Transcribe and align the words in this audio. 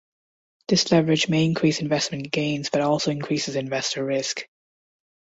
This 0.67 0.91
leverage 0.91 1.29
may 1.29 1.45
increase 1.45 1.79
investment 1.79 2.31
gains 2.31 2.71
but 2.71 2.81
also 2.81 3.11
increases 3.11 3.55
investor 3.55 4.03
risk. 4.03 4.49